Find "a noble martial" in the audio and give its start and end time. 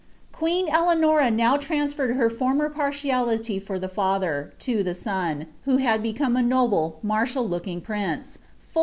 6.35-7.47